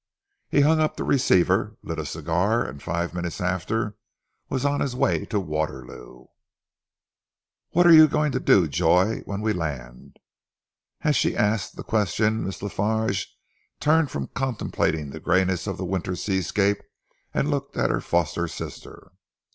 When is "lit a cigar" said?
1.83-2.65